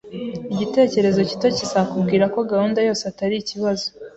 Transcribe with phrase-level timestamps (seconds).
[0.53, 3.87] Igitekerezo gito kizakubwira ko gahunda yose itari ikibazo